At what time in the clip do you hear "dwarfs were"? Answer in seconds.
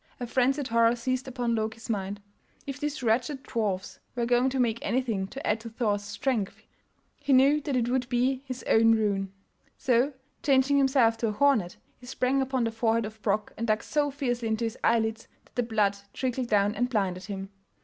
3.43-4.25